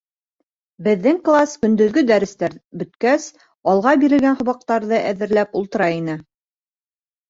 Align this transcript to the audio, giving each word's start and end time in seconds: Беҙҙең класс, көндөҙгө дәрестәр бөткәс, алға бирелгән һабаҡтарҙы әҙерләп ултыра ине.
Беҙҙең 0.87 1.19
класс, 1.29 1.53
көндөҙгө 1.65 2.05
дәрестәр 2.13 2.57
бөткәс, 2.81 3.29
алға 3.77 3.97
бирелгән 4.07 4.43
һабаҡтарҙы 4.43 5.05
әҙерләп 5.15 5.59
ултыра 5.65 5.97
ине. 6.03 6.23